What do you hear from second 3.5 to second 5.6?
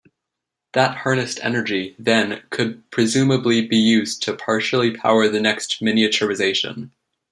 be used to partially power the